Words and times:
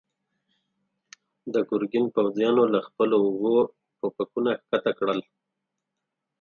د 1.53 1.55
ګرګين 1.69 2.05
پوځيانو 2.15 2.63
له 2.73 2.79
خپلو 2.87 3.15
اوږو 3.25 3.57
ټوپکونه 3.97 4.51
کښته 4.67 4.91
کړل. 4.99 5.19